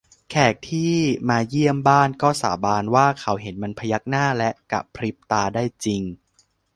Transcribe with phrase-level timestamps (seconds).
[0.29, 0.93] แขกที่
[1.29, 6.01] มาเยี่ยมบ้านก็สาบานว่าเขาเห็นมันพยักหน้าและกะพริบตาได้จริง